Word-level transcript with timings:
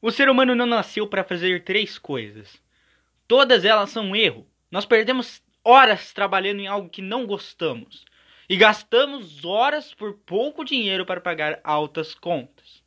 O 0.00 0.10
ser 0.10 0.28
humano 0.28 0.54
não 0.54 0.66
nasceu 0.66 1.06
para 1.06 1.24
fazer 1.24 1.64
três 1.64 1.98
coisas. 1.98 2.62
Todas 3.26 3.64
elas 3.64 3.90
são 3.90 4.06
um 4.06 4.16
erro. 4.16 4.46
Nós 4.70 4.86
perdemos 4.86 5.42
horas 5.64 6.12
trabalhando 6.12 6.60
em 6.60 6.66
algo 6.66 6.88
que 6.88 7.02
não 7.02 7.26
gostamos 7.26 8.04
e 8.48 8.56
gastamos 8.56 9.44
horas 9.44 9.92
por 9.92 10.14
pouco 10.14 10.64
dinheiro 10.64 11.04
para 11.04 11.20
pagar 11.20 11.60
altas 11.64 12.14
contas. 12.14 12.82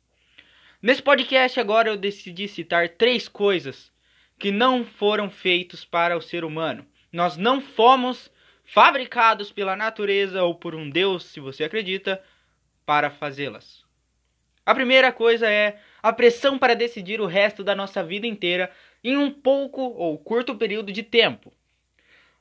Nesse 0.80 1.02
podcast 1.02 1.60
agora 1.60 1.90
eu 1.90 1.96
decidi 1.96 2.48
citar 2.48 2.88
três 2.88 3.28
coisas 3.28 3.92
que 4.38 4.50
não 4.50 4.84
foram 4.84 5.30
feitos 5.30 5.84
para 5.84 6.16
o 6.16 6.22
ser 6.22 6.44
humano. 6.44 6.84
Nós 7.12 7.36
não 7.36 7.60
fomos 7.60 8.32
fabricados 8.64 9.52
pela 9.52 9.76
natureza 9.76 10.42
ou 10.42 10.54
por 10.54 10.74
um 10.74 10.90
Deus, 10.90 11.26
se 11.26 11.38
você 11.38 11.62
acredita, 11.62 12.20
para 12.84 13.10
fazê-las. 13.10 13.84
A 14.64 14.74
primeira 14.74 15.12
coisa 15.12 15.48
é 15.48 15.78
a 16.02 16.12
pressão 16.12 16.58
para 16.58 16.74
decidir 16.74 17.20
o 17.20 17.26
resto 17.26 17.62
da 17.62 17.74
nossa 17.74 18.02
vida 18.02 18.26
inteira 18.26 18.70
em 19.04 19.16
um 19.16 19.30
pouco 19.30 19.80
ou 19.80 20.18
curto 20.18 20.54
período 20.56 20.92
de 20.92 21.02
tempo. 21.02 21.52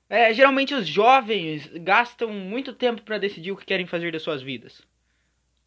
É, 0.09 0.33
geralmente 0.33 0.73
os 0.73 0.87
jovens 0.87 1.69
gastam 1.73 2.33
muito 2.33 2.73
tempo 2.73 3.01
para 3.03 3.17
decidir 3.17 3.51
o 3.51 3.55
que 3.55 3.65
querem 3.65 3.85
fazer 3.85 4.11
das 4.11 4.21
suas 4.21 4.41
vidas. 4.41 4.81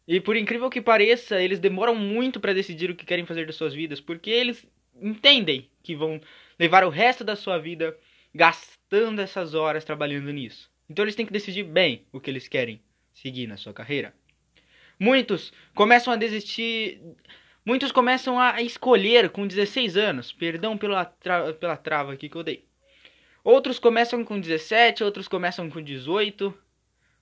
E 0.07 0.19
por 0.19 0.35
incrível 0.35 0.69
que 0.69 0.81
pareça, 0.81 1.41
eles 1.41 1.59
demoram 1.59 1.95
muito 1.95 2.39
para 2.39 2.53
decidir 2.53 2.91
o 2.91 2.95
que 2.95 3.05
querem 3.05 3.25
fazer 3.25 3.47
das 3.47 3.55
suas 3.55 3.73
vidas, 3.73 3.99
porque 3.99 4.29
eles 4.29 4.67
entendem 5.01 5.67
que 5.81 5.95
vão 5.95 6.21
levar 6.59 6.83
o 6.83 6.89
resto 6.89 7.23
da 7.23 7.35
sua 7.35 7.57
vida 7.57 7.97
gastando 8.33 9.19
essas 9.19 9.53
horas 9.53 9.83
trabalhando 9.83 10.31
nisso. 10.31 10.69
Então 10.89 11.03
eles 11.03 11.15
têm 11.15 11.25
que 11.25 11.33
decidir 11.33 11.63
bem 11.63 12.05
o 12.11 12.19
que 12.19 12.29
eles 12.29 12.47
querem 12.47 12.79
seguir 13.13 13.47
na 13.47 13.57
sua 13.57 13.73
carreira. 13.73 14.13
Muitos 14.99 15.51
começam 15.73 16.13
a 16.13 16.17
desistir. 16.17 17.01
Muitos 17.65 17.91
começam 17.91 18.39
a 18.39 18.61
escolher 18.61 19.31
com 19.31 19.47
16 19.47 19.97
anos. 19.97 20.31
Perdão 20.31 20.77
pela, 20.77 21.03
tra 21.03 21.51
pela 21.53 21.75
trava 21.75 22.13
aqui 22.13 22.29
que 22.29 22.35
eu 22.35 22.43
dei. 22.43 22.63
Outros 23.43 23.79
começam 23.79 24.23
com 24.23 24.39
17, 24.39 25.03
outros 25.03 25.27
começam 25.27 25.67
com 25.67 25.81
18. 25.81 26.53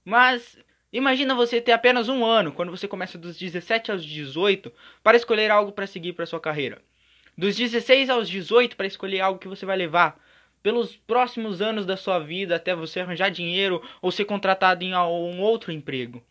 Mas 0.04 0.60
imagina 0.92 1.34
você 1.34 1.62
ter 1.62 1.72
apenas 1.72 2.10
um 2.10 2.26
ano, 2.26 2.52
quando 2.52 2.72
você 2.72 2.90
começa 2.90 3.18
dos 3.18 3.38
17 3.38 3.92
aos 3.92 4.04
18, 4.04 4.70
para 5.02 5.16
escolher 5.16 5.50
algo 5.50 5.72
para 5.72 5.88
seguir 5.88 6.12
para 6.12 6.26
sua 6.26 6.42
carreira. 6.42 6.82
Dos 7.38 7.56
16 7.56 8.10
aos 8.10 8.28
18 8.28 8.76
para 8.76 8.86
escolher 8.86 9.22
algo 9.22 9.40
que 9.40 9.48
você 9.48 9.66
vai 9.66 9.78
levar 9.78 10.22
pelos 10.62 10.96
próximos 10.96 11.62
anos 11.62 11.86
da 11.86 11.96
sua 11.96 12.20
vida 12.20 12.56
até 12.56 12.76
você 12.76 13.00
arranjar 13.00 13.30
dinheiro 13.30 13.82
ou 14.02 14.12
ser 14.12 14.26
contratado 14.26 14.84
em 14.84 14.94
um 14.94 15.40
outro 15.42 15.72
emprego. 15.72 16.22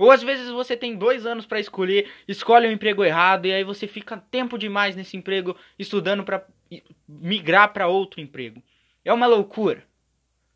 Ou 0.00 0.10
às 0.10 0.22
vezes 0.22 0.48
você 0.48 0.74
tem 0.74 0.96
dois 0.96 1.26
anos 1.26 1.44
para 1.44 1.60
escolher, 1.60 2.10
escolhe 2.26 2.66
um 2.66 2.72
emprego 2.72 3.04
errado 3.04 3.44
e 3.44 3.52
aí 3.52 3.62
você 3.62 3.86
fica 3.86 4.16
tempo 4.16 4.56
demais 4.56 4.96
nesse 4.96 5.14
emprego 5.14 5.54
estudando 5.78 6.24
para 6.24 6.42
migrar 7.06 7.70
para 7.74 7.86
outro 7.86 8.18
emprego. 8.18 8.62
É 9.04 9.12
uma 9.12 9.26
loucura. 9.26 9.84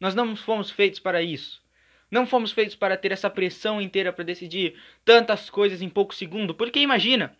Nós 0.00 0.14
não 0.14 0.34
fomos 0.34 0.70
feitos 0.70 0.98
para 0.98 1.20
isso. 1.22 1.62
Não 2.10 2.26
fomos 2.26 2.52
feitos 2.52 2.74
para 2.74 2.96
ter 2.96 3.12
essa 3.12 3.28
pressão 3.28 3.82
inteira 3.82 4.14
para 4.14 4.24
decidir 4.24 4.80
tantas 5.04 5.50
coisas 5.50 5.82
em 5.82 5.90
pouco 5.90 6.14
segundo. 6.14 6.54
Porque 6.54 6.80
imagina, 6.80 7.36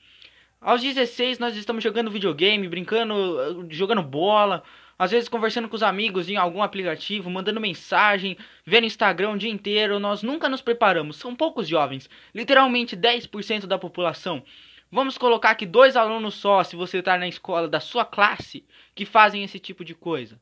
aos 0.61 0.83
16 0.83 1.39
nós 1.39 1.57
estamos 1.57 1.83
jogando 1.83 2.11
videogame, 2.11 2.69
brincando, 2.69 3.67
jogando 3.71 4.03
bola, 4.03 4.63
às 4.99 5.11
vezes 5.11 5.29
conversando 5.29 5.69
com 5.69 5.77
os 5.77 5.83
amigos 5.83 6.29
em 6.29 6.37
algum 6.37 6.63
aplicativo, 6.63 7.31
mandando 7.31 7.61
mensagem, 7.61 8.37
vendo 8.65 8.87
Instagram 8.87 9.33
o 9.33 9.39
dia 9.39 9.51
inteiro, 9.51 9.99
nós 9.99 10.23
nunca 10.23 10.49
nos 10.49 10.63
preparamos. 10.63 11.17
São 11.17 11.35
poucos 11.35 11.69
jovens, 11.69 12.09
literalmente 12.35 12.97
10% 12.97 13.67
da 13.67 13.79
população. 13.79 14.43
Vamos 14.91 15.19
colocar 15.19 15.51
aqui 15.51 15.67
dois 15.67 15.97
alunos 15.97 16.35
só, 16.35 16.63
se 16.63 16.77
você 16.77 16.99
está 16.99 17.19
na 17.19 17.27
escola 17.27 17.67
da 17.67 17.81
sua 17.81 18.05
classe, 18.05 18.65
que 18.95 19.05
fazem 19.05 19.43
esse 19.43 19.59
tipo 19.59 19.85
de 19.85 19.95
coisa. 19.95 20.41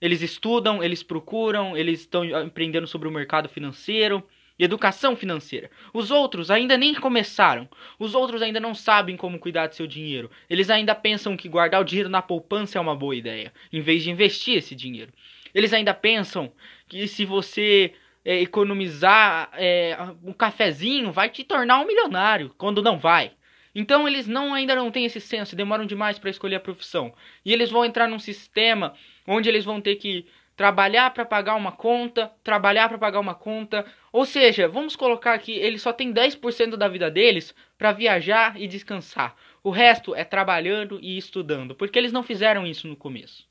Eles 0.00 0.20
estudam, 0.20 0.82
eles 0.82 1.02
procuram, 1.02 1.74
eles 1.74 2.00
estão 2.00 2.24
empreendendo 2.42 2.86
sobre 2.86 3.08
o 3.08 3.10
mercado 3.10 3.48
financeiro, 3.48 4.22
e 4.58 4.64
educação 4.64 5.16
financeira. 5.16 5.70
Os 5.92 6.10
outros 6.10 6.50
ainda 6.50 6.76
nem 6.76 6.94
começaram. 6.94 7.68
Os 7.98 8.14
outros 8.14 8.42
ainda 8.42 8.60
não 8.60 8.74
sabem 8.74 9.16
como 9.16 9.38
cuidar 9.38 9.66
de 9.66 9.76
seu 9.76 9.86
dinheiro. 9.86 10.30
Eles 10.48 10.70
ainda 10.70 10.94
pensam 10.94 11.36
que 11.36 11.48
guardar 11.48 11.80
o 11.80 11.84
dinheiro 11.84 12.08
na 12.08 12.22
poupança 12.22 12.78
é 12.78 12.80
uma 12.80 12.94
boa 12.94 13.16
ideia, 13.16 13.52
em 13.72 13.80
vez 13.80 14.02
de 14.02 14.10
investir 14.10 14.56
esse 14.58 14.74
dinheiro. 14.74 15.12
Eles 15.54 15.72
ainda 15.72 15.94
pensam 15.94 16.52
que 16.88 17.06
se 17.06 17.24
você 17.24 17.94
é, 18.24 18.40
economizar 18.40 19.50
é, 19.54 19.96
um 20.22 20.32
cafezinho 20.32 21.12
vai 21.12 21.28
te 21.28 21.44
tornar 21.44 21.80
um 21.80 21.86
milionário, 21.86 22.54
quando 22.56 22.82
não 22.82 22.98
vai. 22.98 23.32
Então 23.74 24.06
eles 24.06 24.26
não 24.26 24.54
ainda 24.54 24.74
não 24.74 24.90
têm 24.90 25.04
esse 25.04 25.20
senso, 25.20 25.56
demoram 25.56 25.84
demais 25.84 26.18
para 26.18 26.30
escolher 26.30 26.56
a 26.56 26.60
profissão. 26.60 27.12
E 27.44 27.52
eles 27.52 27.70
vão 27.70 27.84
entrar 27.84 28.08
num 28.08 28.20
sistema 28.20 28.94
onde 29.26 29.48
eles 29.48 29.64
vão 29.64 29.80
ter 29.80 29.96
que 29.96 30.26
trabalhar 30.56 31.12
para 31.12 31.24
pagar 31.24 31.56
uma 31.56 31.72
conta, 31.72 32.32
trabalhar 32.42 32.88
para 32.88 32.98
pagar 32.98 33.20
uma 33.20 33.34
conta. 33.34 33.84
Ou 34.12 34.24
seja, 34.24 34.68
vamos 34.68 34.96
colocar 34.96 35.38
que 35.38 35.52
eles 35.52 35.82
só 35.82 35.92
têm 35.92 36.12
10% 36.12 36.76
da 36.76 36.88
vida 36.88 37.10
deles 37.10 37.54
para 37.76 37.92
viajar 37.92 38.60
e 38.60 38.66
descansar. 38.66 39.36
O 39.62 39.70
resto 39.70 40.14
é 40.14 40.24
trabalhando 40.24 40.98
e 41.02 41.16
estudando, 41.16 41.74
porque 41.74 41.98
eles 41.98 42.12
não 42.12 42.22
fizeram 42.22 42.66
isso 42.66 42.86
no 42.86 42.96
começo. 42.96 43.48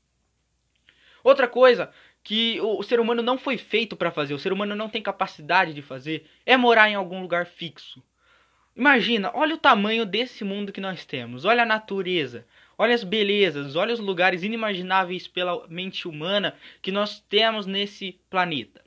Outra 1.22 1.48
coisa 1.48 1.90
que 2.22 2.58
o 2.60 2.82
ser 2.82 3.00
humano 3.00 3.22
não 3.22 3.36
foi 3.36 3.58
feito 3.58 3.96
para 3.96 4.10
fazer, 4.10 4.32
o 4.32 4.38
ser 4.38 4.52
humano 4.52 4.74
não 4.74 4.88
tem 4.88 5.02
capacidade 5.02 5.74
de 5.74 5.82
fazer, 5.82 6.26
é 6.46 6.56
morar 6.56 6.88
em 6.88 6.94
algum 6.94 7.20
lugar 7.20 7.46
fixo. 7.46 8.02
Imagina, 8.74 9.30
olha 9.34 9.54
o 9.54 9.58
tamanho 9.58 10.04
desse 10.06 10.42
mundo 10.42 10.72
que 10.72 10.80
nós 10.80 11.04
temos, 11.04 11.44
olha 11.44 11.62
a 11.62 11.66
natureza. 11.66 12.46
Olha 12.76 12.94
as 12.94 13.04
belezas, 13.04 13.76
olha 13.76 13.94
os 13.94 14.00
lugares 14.00 14.42
inimagináveis 14.42 15.28
pela 15.28 15.66
mente 15.68 16.08
humana 16.08 16.54
que 16.82 16.90
nós 16.90 17.20
temos 17.20 17.66
nesse 17.66 18.18
planeta. 18.28 18.82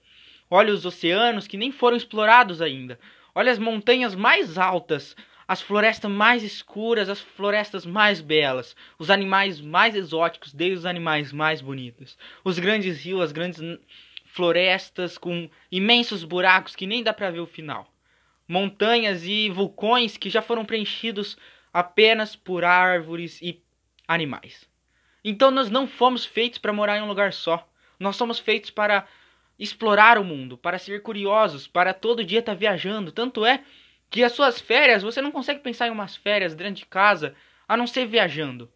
Olha 0.50 0.74
os 0.74 0.86
oceanos 0.86 1.48
que 1.48 1.58
nem 1.58 1.72
foram 1.72 1.97
explorados 1.97 2.62
ainda. 2.62 3.00
Olha 3.34 3.52
as 3.52 3.59
montanhas 3.59 4.16
mais 4.16 4.58
altas, 4.58 5.16
as 5.47 5.62
florestas 5.62 6.12
mais 6.12 6.44
escuras, 6.44 7.08
as 7.08 7.22
florestas 7.22 7.86
mais 7.86 8.20
belas, 8.20 8.76
os 9.00 9.09
animais 9.09 9.62
mais 9.62 9.96
exóticos, 9.96 10.53
desde 10.53 10.80
os 10.80 10.86
animais 10.86 11.31
mais 11.31 11.62
bonitos. 11.62 12.18
Os 12.44 12.59
grandes 12.59 13.03
rios, 13.03 13.22
as 13.22 13.31
grandes 13.31 13.62
florestas 14.26 15.18
com 15.18 15.50
imensos 15.72 16.24
buracos 16.24 16.76
que 16.76 16.86
nem 16.86 17.02
dá 17.02 17.14
para 17.14 17.31
ver 17.31 17.40
o 17.40 17.47
final. 17.47 17.92
Montanhas 18.47 19.24
e 19.24 19.50
vulcões 19.50 20.18
que 20.18 20.30
já 20.30 20.42
foram 20.42 20.66
preenchidos 20.66 21.38
apenas 21.74 22.36
por 22.36 22.64
árvores 22.64 23.42
e 23.42 23.62
animais. 24.07 24.68
Então 25.23 25.51
nós 25.51 25.69
não 25.69 25.88
fomos 25.88 26.25
feitos 26.25 26.57
para 26.57 26.72
morar 26.72 26.97
em 26.97 27.01
um 27.01 27.07
lugar 27.07 27.34
só. 27.34 27.68
Nós 28.00 28.16
somos 28.16 28.40
feitos 28.40 28.69
para 28.69 29.06
explorar 29.59 30.18
o 30.18 30.23
mundo, 30.23 30.57
para 30.57 30.78
ser 30.78 31.01
curiosos, 31.01 31.68
para 31.68 31.94
todo 31.94 32.23
dia 32.23 32.40
estar 32.40 32.53
tá 32.53 32.57
viajando. 32.57 33.12
Tanto 33.12 33.46
é 33.46 33.63
que 34.09 34.23
as 34.23 34.31
suas 34.31 34.62
férias, 34.62 35.03
você 35.03 35.22
não 35.22 35.31
consegue 35.31 35.59
pensar 35.59 35.88
em 35.88 35.91
umas 35.91 36.16
férias 36.16 36.56
dentro 36.56 36.75
de 36.75 36.85
casa 36.85 37.35
a 37.67 37.75
não 37.75 37.88
ser 37.88 38.06
viajando. 38.06 38.72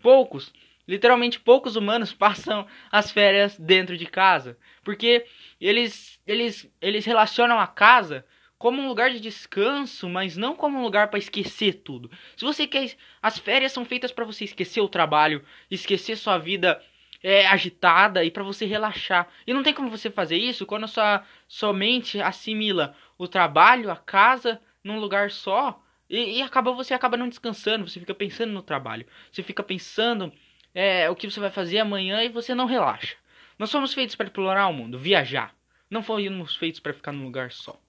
Poucos, 0.00 0.52
literalmente 0.86 1.40
poucos 1.40 1.76
humanos 1.76 2.12
passam 2.14 2.66
as 2.90 3.10
férias 3.10 3.58
dentro 3.58 3.96
de 3.96 4.06
casa, 4.06 4.56
porque 4.82 5.26
eles 5.60 6.18
eles 6.26 6.70
eles 6.80 7.04
relacionam 7.04 7.58
a 7.58 7.66
casa 7.66 8.24
como 8.58 8.82
um 8.82 8.88
lugar 8.88 9.10
de 9.10 9.20
descanso, 9.20 10.08
mas 10.08 10.36
não 10.36 10.56
como 10.56 10.78
um 10.78 10.82
lugar 10.82 11.08
para 11.08 11.18
esquecer 11.18 11.74
tudo. 11.84 12.10
Se 12.36 12.44
você 12.44 12.66
quer, 12.66 12.96
as 13.22 13.38
férias 13.38 13.72
são 13.72 13.84
feitas 13.84 14.10
para 14.10 14.24
você 14.24 14.44
esquecer 14.44 14.80
o 14.80 14.88
trabalho, 14.88 15.44
esquecer 15.70 16.16
sua 16.16 16.38
vida 16.38 16.82
é, 17.22 17.46
agitada 17.46 18.24
e 18.24 18.30
para 18.30 18.42
você 18.42 18.66
relaxar. 18.66 19.28
E 19.46 19.54
não 19.54 19.62
tem 19.62 19.72
como 19.72 19.88
você 19.88 20.10
fazer 20.10 20.36
isso 20.36 20.66
quando 20.66 20.84
a 20.84 20.88
sua, 20.88 21.24
sua 21.46 21.72
mente 21.72 22.20
assimila 22.20 22.94
o 23.16 23.28
trabalho, 23.28 23.90
a 23.90 23.96
casa 23.96 24.60
num 24.82 24.98
lugar 24.98 25.30
só 25.30 25.80
e, 26.08 26.38
e 26.38 26.42
acaba 26.42 26.72
você 26.72 26.94
acaba 26.94 27.16
não 27.16 27.28
descansando. 27.28 27.88
Você 27.88 28.00
fica 28.00 28.14
pensando 28.14 28.52
no 28.52 28.62
trabalho, 28.62 29.06
você 29.30 29.42
fica 29.42 29.62
pensando 29.62 30.32
é, 30.74 31.08
o 31.08 31.16
que 31.16 31.30
você 31.30 31.38
vai 31.40 31.50
fazer 31.50 31.78
amanhã 31.78 32.22
e 32.22 32.28
você 32.28 32.54
não 32.54 32.66
relaxa. 32.66 33.16
Nós 33.58 33.70
somos 33.70 33.94
feitos 33.94 34.14
para 34.14 34.26
explorar 34.26 34.68
o 34.68 34.72
mundo, 34.72 34.98
viajar. 34.98 35.54
Não 35.90 36.02
fomos 36.02 36.56
feitos 36.56 36.80
para 36.80 36.92
ficar 36.92 37.12
num 37.12 37.24
lugar 37.24 37.50
só. 37.50 37.80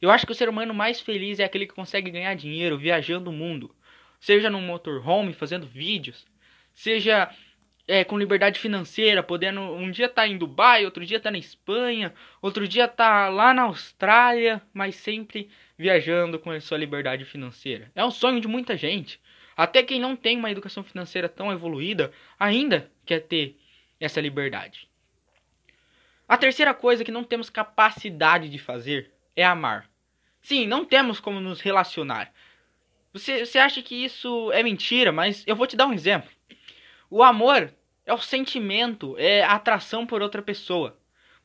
Eu 0.00 0.10
acho 0.10 0.26
que 0.26 0.32
o 0.32 0.34
ser 0.34 0.48
humano 0.48 0.72
mais 0.72 1.00
feliz 1.00 1.40
é 1.40 1.44
aquele 1.44 1.66
que 1.66 1.74
consegue 1.74 2.10
ganhar 2.10 2.34
dinheiro 2.34 2.78
viajando 2.78 3.30
o 3.30 3.32
mundo. 3.32 3.74
Seja 4.20 4.48
num 4.50 4.60
motorhome, 4.60 5.32
fazendo 5.32 5.66
vídeos. 5.66 6.26
Seja 6.74 7.30
é, 7.88 8.04
com 8.04 8.18
liberdade 8.18 8.60
financeira, 8.60 9.22
podendo 9.22 9.60
um 9.60 9.90
dia 9.90 10.08
tá 10.08 10.28
em 10.28 10.36
Dubai, 10.36 10.84
outro 10.84 11.04
dia 11.04 11.18
tá 11.18 11.30
na 11.30 11.38
Espanha, 11.38 12.12
outro 12.42 12.68
dia 12.68 12.86
tá 12.86 13.28
lá 13.28 13.54
na 13.54 13.62
Austrália, 13.62 14.60
mas 14.74 14.94
sempre 14.94 15.48
viajando 15.76 16.38
com 16.38 16.50
a 16.50 16.60
sua 16.60 16.76
liberdade 16.76 17.24
financeira. 17.24 17.90
É 17.94 18.04
um 18.04 18.10
sonho 18.10 18.40
de 18.40 18.46
muita 18.46 18.76
gente. 18.76 19.18
Até 19.56 19.82
quem 19.82 19.98
não 19.98 20.14
tem 20.14 20.36
uma 20.36 20.50
educação 20.50 20.84
financeira 20.84 21.28
tão 21.28 21.50
evoluída 21.50 22.12
ainda 22.38 22.92
quer 23.04 23.20
ter 23.20 23.56
essa 23.98 24.20
liberdade. 24.20 24.86
A 26.28 26.36
terceira 26.36 26.74
coisa 26.74 27.02
que 27.02 27.10
não 27.10 27.24
temos 27.24 27.48
capacidade 27.48 28.50
de 28.50 28.58
fazer 28.58 29.10
é 29.40 29.44
amar. 29.44 29.88
Sim, 30.42 30.66
não 30.66 30.84
temos 30.84 31.20
como 31.20 31.40
nos 31.40 31.60
relacionar. 31.60 32.32
Você, 33.12 33.46
você 33.46 33.58
acha 33.58 33.80
que 33.80 33.94
isso 33.94 34.50
é 34.52 34.62
mentira, 34.62 35.12
mas 35.12 35.44
eu 35.46 35.54
vou 35.54 35.66
te 35.66 35.76
dar 35.76 35.86
um 35.86 35.92
exemplo. 35.92 36.30
O 37.08 37.22
amor 37.22 37.72
é 38.04 38.12
o 38.12 38.18
sentimento, 38.18 39.14
é 39.16 39.44
a 39.44 39.52
atração 39.52 40.04
por 40.04 40.22
outra 40.22 40.42
pessoa. 40.42 40.97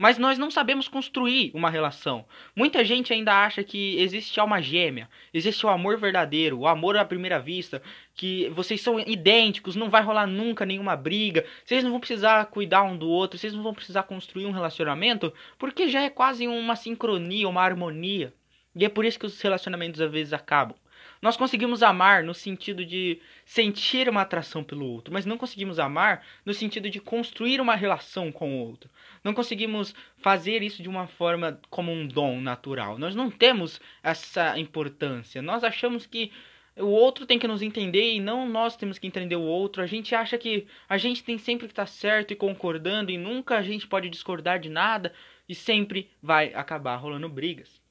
Mas 0.04 0.18
nós 0.18 0.38
não 0.38 0.52
sabemos 0.52 0.90
construir 0.90 1.50
uma 1.54 1.70
relação. 1.70 2.26
Muita 2.54 2.84
gente 2.84 3.14
ainda 3.14 3.46
acha 3.46 3.64
que 3.64 3.98
existe 4.02 4.38
alma 4.38 4.62
gêmea, 4.62 5.08
existe 5.34 5.66
o 5.66 5.70
amor 5.70 5.98
verdadeiro, 5.98 6.60
o 6.60 6.68
amor 6.68 6.98
à 6.98 7.06
primeira 7.06 7.40
vista, 7.40 7.82
que 8.14 8.50
vocês 8.50 8.82
são 8.82 9.00
idênticos, 9.00 9.78
não 9.78 9.90
vai 9.90 10.04
rolar 10.04 10.28
nunca 10.28 10.66
nenhuma 10.66 10.98
briga, 10.98 11.46
vocês 11.64 11.86
não 11.86 11.92
vão 11.92 12.02
precisar 12.02 12.48
cuidar 12.48 12.84
um 12.84 12.98
do 12.98 13.08
outro, 13.08 13.40
vocês 13.40 13.54
não 13.54 13.64
vão 13.64 13.74
precisar 13.74 14.04
construir 14.04 14.46
um 14.46 14.52
relacionamento, 14.52 15.34
porque 15.58 15.88
já 15.88 16.02
é 16.02 16.10
quase 16.10 16.50
uma 16.50 16.76
sincronia, 16.76 17.48
uma 17.48 17.62
harmonia. 17.62 18.34
E 18.76 18.84
é 18.84 18.90
por 18.90 19.06
isso 19.06 19.18
que 19.18 19.26
os 19.26 19.40
relacionamentos 19.40 20.02
às 20.02 20.12
vezes 20.12 20.34
acabam. 20.34 20.76
Nós 21.22 21.38
conseguimos 21.38 21.82
amar 21.82 22.24
no 22.24 22.34
sentido 22.34 22.86
de 22.86 23.20
sentir 23.46 24.10
uma 24.10 24.22
atração 24.22 24.64
pelo 24.64 24.86
outro, 24.86 25.14
mas 25.14 25.26
não 25.26 25.38
conseguimos 25.38 25.80
amar 25.80 26.26
no 26.46 26.54
sentido 26.54 26.90
de 26.90 27.00
construir 27.00 27.62
uma 27.62 27.76
relação 27.76 28.32
com 28.32 28.56
o 28.56 28.60
outro. 28.60 28.90
Não 29.24 29.34
conseguimos 29.34 29.94
fazer 30.18 30.62
isso 30.62 30.84
de 30.84 30.90
uma 30.90 31.08
forma 31.08 31.60
como 31.70 31.92
um 31.92 32.08
dom 32.08 32.42
natural. 32.42 32.98
Nós 32.98 33.16
não 33.16 33.30
temos 33.30 33.80
essa 34.02 34.58
importância. 34.60 35.42
Nós 35.42 35.64
achamos 35.64 36.06
que 36.06 36.32
o 36.76 36.88
outro 36.88 37.26
tem 37.26 37.38
que 37.38 37.48
nos 37.48 37.62
entender 37.62 38.14
e 38.14 38.20
não 38.20 38.50
nós 38.50 38.76
temos 38.76 38.98
que 38.98 39.08
entender 39.08 39.36
o 39.36 39.42
outro. 39.42 39.82
A 39.82 39.88
gente 39.88 40.16
acha 40.16 40.38
que 40.38 40.66
a 40.90 40.98
gente 40.98 41.24
tem 41.24 41.38
sempre 41.38 41.68
que 41.68 41.72
estar 41.72 41.86
certo 41.86 42.32
e 42.32 42.36
concordando 42.36 43.12
e 43.12 43.18
nunca 43.18 43.58
a 43.58 43.62
gente 43.62 43.88
pode 43.88 44.10
discordar 44.10 44.60
de 44.60 44.70
nada 44.70 45.14
e 45.48 45.54
sempre 45.54 46.10
vai 46.22 46.54
acabar 46.54 46.96
rolando 46.96 47.30
brigas. 47.30 47.83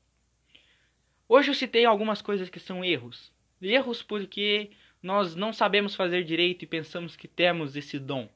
Hoje 1.43 1.50
eu 1.50 1.55
citei 1.56 1.85
algumas 1.85 2.23
coisas 2.23 2.49
que 2.49 2.61
são 2.61 2.85
erros. 2.85 3.33
Erros 3.61 4.00
porque 4.00 4.71
nós 5.03 5.35
não 5.35 5.53
sabemos 5.53 5.93
fazer 5.93 6.23
direito 6.23 6.62
e 6.62 6.69
pensamos 6.69 7.17
que 7.17 7.27
temos 7.27 7.75
esse 7.75 7.99
dom. 7.99 8.29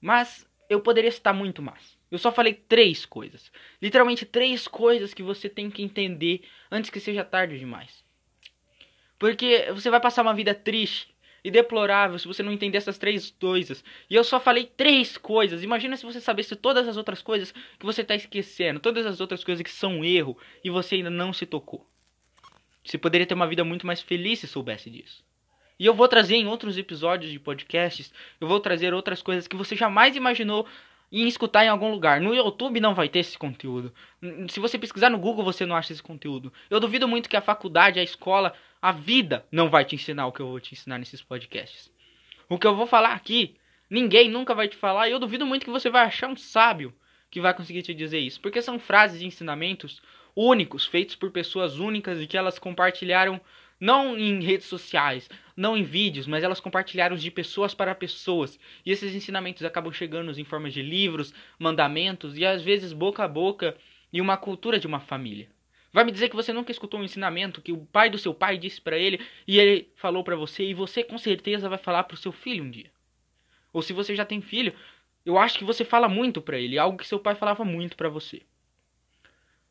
Mas 0.00 0.48
eu 0.70 0.80
poderia 0.80 1.10
citar 1.10 1.34
muito 1.34 1.60
mais. 1.60 1.98
Eu 2.12 2.18
só 2.18 2.30
falei 2.30 2.54
três 2.54 3.04
coisas. 3.04 3.50
Literalmente 3.82 4.24
três 4.24 4.68
coisas 4.68 5.12
que 5.12 5.20
você 5.20 5.48
tem 5.48 5.68
que 5.68 5.82
entender 5.82 6.44
antes 6.70 6.90
que 6.90 7.00
seja 7.00 7.24
tarde 7.24 7.58
demais. 7.58 8.04
Porque 9.18 9.72
você 9.72 9.90
vai 9.90 9.98
passar 9.98 10.22
uma 10.22 10.32
vida 10.32 10.54
triste 10.54 11.12
e 11.42 11.50
deplorável 11.50 12.20
se 12.20 12.28
você 12.28 12.40
não 12.40 12.52
entender 12.52 12.78
essas 12.78 12.98
três 12.98 13.32
coisas. 13.32 13.82
E 14.08 14.14
eu 14.14 14.22
só 14.22 14.38
falei 14.38 14.66
três 14.76 15.18
coisas. 15.18 15.64
Imagina 15.64 15.96
se 15.96 16.06
você 16.06 16.20
sabesse 16.20 16.54
todas 16.54 16.86
as 16.86 16.96
outras 16.96 17.20
coisas 17.20 17.50
que 17.50 17.84
você 17.84 18.02
está 18.02 18.14
esquecendo, 18.14 18.78
todas 18.78 19.06
as 19.06 19.20
outras 19.20 19.42
coisas 19.42 19.60
que 19.60 19.72
são 19.72 20.04
erro 20.04 20.38
e 20.62 20.70
você 20.70 20.94
ainda 20.94 21.10
não 21.10 21.32
se 21.32 21.44
tocou. 21.46 21.90
Você 22.84 22.98
poderia 22.98 23.26
ter 23.26 23.34
uma 23.34 23.46
vida 23.46 23.64
muito 23.64 23.86
mais 23.86 24.00
feliz 24.00 24.40
se 24.40 24.46
soubesse 24.46 24.90
disso. 24.90 25.24
E 25.78 25.86
eu 25.86 25.94
vou 25.94 26.06
trazer 26.08 26.36
em 26.36 26.46
outros 26.46 26.78
episódios 26.78 27.32
de 27.32 27.38
podcasts, 27.38 28.12
eu 28.40 28.46
vou 28.46 28.60
trazer 28.60 28.94
outras 28.94 29.22
coisas 29.22 29.48
que 29.48 29.56
você 29.56 29.74
jamais 29.74 30.14
imaginou 30.16 30.66
em 31.10 31.26
escutar 31.26 31.64
em 31.64 31.68
algum 31.68 31.90
lugar. 31.90 32.20
No 32.20 32.34
YouTube 32.34 32.80
não 32.80 32.94
vai 32.94 33.08
ter 33.08 33.18
esse 33.18 33.36
conteúdo. 33.36 33.92
Se 34.48 34.58
você 34.58 34.78
pesquisar 34.78 35.10
no 35.10 35.18
Google, 35.18 35.44
você 35.44 35.66
não 35.66 35.76
acha 35.76 35.92
esse 35.92 36.02
conteúdo. 36.02 36.52
Eu 36.70 36.80
duvido 36.80 37.06
muito 37.06 37.28
que 37.28 37.36
a 37.36 37.42
faculdade, 37.42 38.00
a 38.00 38.02
escola, 38.02 38.54
a 38.80 38.92
vida 38.92 39.44
não 39.52 39.68
vai 39.68 39.84
te 39.84 39.94
ensinar 39.94 40.26
o 40.26 40.32
que 40.32 40.40
eu 40.40 40.48
vou 40.48 40.60
te 40.60 40.72
ensinar 40.72 40.98
nesses 40.98 41.20
podcasts. 41.20 41.92
O 42.48 42.58
que 42.58 42.66
eu 42.66 42.74
vou 42.74 42.86
falar 42.86 43.12
aqui, 43.12 43.56
ninguém 43.90 44.28
nunca 44.28 44.54
vai 44.54 44.68
te 44.68 44.76
falar, 44.76 45.08
e 45.08 45.12
eu 45.12 45.18
duvido 45.18 45.44
muito 45.44 45.64
que 45.64 45.70
você 45.70 45.90
vai 45.90 46.04
achar 46.04 46.28
um 46.28 46.36
sábio 46.36 46.94
que 47.30 47.40
vai 47.40 47.54
conseguir 47.54 47.82
te 47.82 47.94
dizer 47.94 48.18
isso, 48.18 48.40
porque 48.40 48.60
são 48.60 48.78
frases 48.78 49.20
e 49.20 49.26
ensinamentos 49.26 50.02
únicos, 50.34 50.86
feitos 50.86 51.14
por 51.14 51.30
pessoas 51.30 51.78
únicas 51.78 52.20
e 52.20 52.26
que 52.26 52.36
elas 52.36 52.58
compartilharam 52.58 53.40
não 53.78 54.16
em 54.16 54.40
redes 54.40 54.66
sociais, 54.66 55.28
não 55.56 55.76
em 55.76 55.82
vídeos, 55.82 56.28
mas 56.28 56.44
elas 56.44 56.60
compartilharam 56.60 57.16
de 57.16 57.30
pessoas 57.32 57.74
para 57.74 57.94
pessoas. 57.94 58.58
E 58.86 58.92
esses 58.92 59.12
ensinamentos 59.12 59.64
acabam 59.64 59.92
chegando 59.92 60.38
em 60.38 60.44
formas 60.44 60.72
de 60.72 60.80
livros, 60.82 61.34
mandamentos 61.58 62.38
e 62.38 62.46
às 62.46 62.62
vezes 62.62 62.92
boca 62.92 63.24
a 63.24 63.28
boca 63.28 63.76
e 64.12 64.20
uma 64.20 64.36
cultura 64.36 64.78
de 64.78 64.86
uma 64.86 65.00
família. 65.00 65.48
Vai 65.92 66.04
me 66.04 66.12
dizer 66.12 66.28
que 66.28 66.36
você 66.36 66.52
nunca 66.52 66.70
escutou 66.70 67.00
um 67.00 67.04
ensinamento 67.04 67.60
que 67.60 67.72
o 67.72 67.84
pai 67.84 68.08
do 68.08 68.18
seu 68.18 68.32
pai 68.32 68.56
disse 68.56 68.80
para 68.80 68.96
ele 68.96 69.20
e 69.46 69.58
ele 69.58 69.90
falou 69.96 70.22
para 70.22 70.36
você 70.36 70.64
e 70.64 70.74
você 70.74 71.02
com 71.02 71.18
certeza 71.18 71.68
vai 71.68 71.76
falar 71.76 72.04
para 72.04 72.14
o 72.14 72.18
seu 72.18 72.30
filho 72.30 72.62
um 72.62 72.70
dia. 72.70 72.90
Ou 73.72 73.82
se 73.82 73.92
você 73.92 74.14
já 74.14 74.24
tem 74.24 74.40
filho, 74.40 74.72
eu 75.26 75.36
acho 75.36 75.58
que 75.58 75.64
você 75.64 75.84
fala 75.84 76.08
muito 76.08 76.40
para 76.40 76.58
ele, 76.58 76.78
algo 76.78 76.96
que 76.96 77.06
seu 77.06 77.18
pai 77.18 77.34
falava 77.34 77.64
muito 77.64 77.96
para 77.96 78.08
você. 78.08 78.42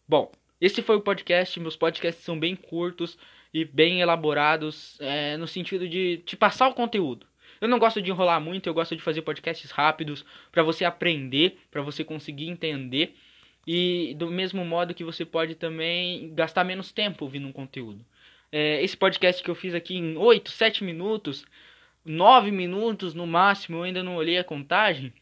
Bom, 0.07 0.31
esse 0.61 0.81
foi 0.81 0.95
o 0.95 1.01
podcast. 1.01 1.59
Meus 1.59 1.75
podcasts 1.75 2.23
são 2.23 2.39
bem 2.39 2.55
curtos 2.55 3.17
e 3.53 3.65
bem 3.65 3.99
elaborados 3.99 4.97
é, 5.01 5.35
no 5.35 5.47
sentido 5.47 5.89
de 5.89 6.17
te 6.25 6.37
passar 6.37 6.69
o 6.69 6.73
conteúdo. 6.73 7.25
Eu 7.59 7.67
não 7.67 7.79
gosto 7.79 8.01
de 8.01 8.09
enrolar 8.09 8.39
muito, 8.39 8.67
eu 8.67 8.73
gosto 8.73 8.95
de 8.95 9.01
fazer 9.01 9.21
podcasts 9.23 9.71
rápidos 9.71 10.25
para 10.51 10.63
você 10.63 10.85
aprender, 10.85 11.59
para 11.69 11.81
você 11.81 12.03
conseguir 12.03 12.47
entender 12.47 13.15
e 13.65 14.15
do 14.17 14.27
mesmo 14.27 14.65
modo 14.65 14.93
que 14.93 15.03
você 15.03 15.25
pode 15.25 15.55
também 15.55 16.33
gastar 16.33 16.63
menos 16.63 16.91
tempo 16.91 17.25
ouvindo 17.25 17.47
um 17.47 17.51
conteúdo. 17.51 18.03
É, 18.51 18.83
esse 18.83 18.97
podcast 18.97 19.43
que 19.43 19.49
eu 19.49 19.55
fiz 19.55 19.73
aqui 19.73 19.95
em 19.95 20.17
8, 20.17 20.51
7 20.51 20.83
minutos, 20.83 21.45
9 22.03 22.51
minutos 22.51 23.13
no 23.13 23.27
máximo, 23.27 23.77
eu 23.77 23.83
ainda 23.83 24.03
não 24.03 24.15
olhei 24.15 24.37
a 24.37 24.43
contagem. 24.43 25.13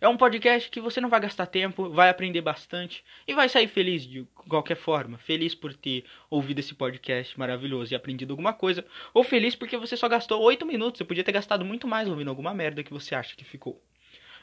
É 0.00 0.08
um 0.08 0.16
podcast 0.16 0.70
que 0.70 0.80
você 0.80 0.98
não 0.98 1.10
vai 1.10 1.20
gastar 1.20 1.44
tempo, 1.44 1.90
vai 1.90 2.08
aprender 2.08 2.40
bastante 2.40 3.04
e 3.28 3.34
vai 3.34 3.50
sair 3.50 3.68
feliz 3.68 4.06
de 4.06 4.24
qualquer 4.48 4.76
forma. 4.76 5.18
Feliz 5.18 5.54
por 5.54 5.74
ter 5.74 6.06
ouvido 6.30 6.58
esse 6.58 6.74
podcast 6.74 7.38
maravilhoso 7.38 7.92
e 7.92 7.94
aprendido 7.94 8.32
alguma 8.32 8.54
coisa, 8.54 8.82
ou 9.12 9.22
feliz 9.22 9.54
porque 9.54 9.76
você 9.76 9.98
só 9.98 10.08
gastou 10.08 10.40
8 10.40 10.64
minutos. 10.64 10.96
Você 10.96 11.04
podia 11.04 11.22
ter 11.22 11.32
gastado 11.32 11.66
muito 11.66 11.86
mais 11.86 12.08
ouvindo 12.08 12.30
alguma 12.30 12.54
merda 12.54 12.82
que 12.82 12.94
você 12.94 13.14
acha 13.14 13.36
que 13.36 13.44
ficou. 13.44 13.78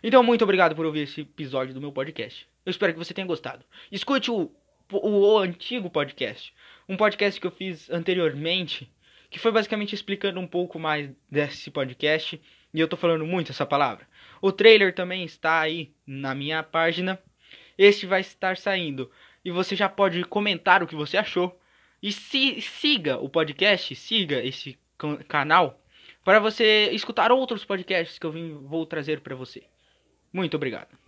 Então, 0.03 0.21
muito 0.21 0.43
obrigado 0.43 0.75
por 0.75 0.85
ouvir 0.85 1.01
esse 1.01 1.21
episódio 1.21 1.73
do 1.73 1.81
meu 1.81 1.91
podcast. 1.91 2.47
Eu 2.63 2.69
espero 2.69 2.93
que 2.93 2.99
você 2.99 3.15
tenha 3.15 3.25
gostado. 3.25 3.65
Escute 3.91 4.29
o, 4.29 4.51
o, 4.91 5.09
o 5.09 5.39
antigo 5.39 5.89
podcast, 5.89 6.53
um 6.87 6.95
podcast 6.95 7.41
que 7.41 7.47
eu 7.47 7.51
fiz 7.51 7.89
anteriormente, 7.89 8.87
que 9.27 9.39
foi 9.39 9.51
basicamente 9.51 9.95
explicando 9.95 10.39
um 10.39 10.45
pouco 10.45 10.77
mais 10.77 11.09
desse 11.31 11.71
podcast 11.71 12.39
e 12.73 12.79
eu 12.79 12.87
tô 12.87 12.95
falando 12.95 13.25
muito 13.25 13.51
essa 13.51 13.65
palavra. 13.65 14.07
O 14.41 14.51
trailer 14.51 14.93
também 14.93 15.23
está 15.23 15.59
aí 15.59 15.91
na 16.05 16.33
minha 16.35 16.61
página. 16.63 17.19
Este 17.77 18.05
vai 18.05 18.21
estar 18.21 18.57
saindo. 18.57 19.11
E 19.43 19.51
você 19.51 19.75
já 19.75 19.87
pode 19.87 20.23
comentar 20.23 20.83
o 20.83 20.87
que 20.87 20.95
você 20.95 21.17
achou. 21.17 21.59
E 22.01 22.11
se, 22.11 22.61
siga 22.61 23.17
o 23.17 23.29
podcast, 23.29 23.95
siga 23.95 24.43
esse 24.43 24.77
canal 25.27 25.81
para 26.27 26.39
você 26.39 26.89
escutar 26.91 27.31
outros 27.31 27.63
podcasts 27.63 28.19
que 28.19 28.25
eu 28.25 28.31
vim, 28.33 28.53
vou 28.53 28.85
trazer 28.85 29.21
para 29.21 29.33
você. 29.33 29.63
Muito 30.33 30.57
obrigado. 30.57 31.06